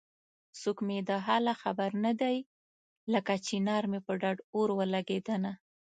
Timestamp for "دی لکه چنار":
2.21-3.83